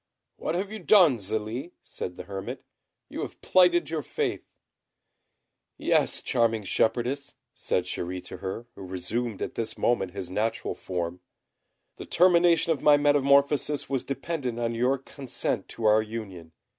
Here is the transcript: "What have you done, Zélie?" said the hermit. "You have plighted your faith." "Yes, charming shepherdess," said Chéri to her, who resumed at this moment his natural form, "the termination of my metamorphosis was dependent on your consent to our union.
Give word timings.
"What 0.37 0.55
have 0.55 0.71
you 0.71 0.79
done, 0.79 1.19
Zélie?" 1.19 1.73
said 1.83 2.15
the 2.15 2.23
hermit. 2.23 2.63
"You 3.07 3.21
have 3.21 3.39
plighted 3.43 3.91
your 3.91 4.01
faith." 4.01 4.43
"Yes, 5.77 6.23
charming 6.23 6.63
shepherdess," 6.63 7.35
said 7.53 7.83
Chéri 7.83 8.25
to 8.25 8.37
her, 8.37 8.65
who 8.73 8.81
resumed 8.81 9.43
at 9.43 9.53
this 9.53 9.77
moment 9.77 10.13
his 10.13 10.31
natural 10.31 10.73
form, 10.73 11.19
"the 11.97 12.07
termination 12.07 12.71
of 12.71 12.81
my 12.81 12.97
metamorphosis 12.97 13.91
was 13.91 14.03
dependent 14.03 14.57
on 14.59 14.73
your 14.73 14.97
consent 14.97 15.67
to 15.67 15.85
our 15.85 16.01
union. 16.01 16.53